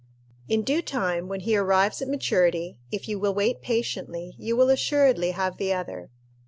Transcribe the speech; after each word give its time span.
In 0.49 0.63
due 0.63 0.81
time, 0.81 1.27
when 1.27 1.41
he 1.41 1.55
arrives 1.55 2.01
at 2.01 2.07
maturity, 2.07 2.79
if 2.91 3.07
you 3.07 3.19
will 3.19 3.35
wait 3.35 3.61
patiently, 3.61 4.33
you 4.39 4.57
will 4.57 4.71
assuredly 4.71 5.29
have 5.29 5.57
the 5.57 5.73
other. 5.73 6.09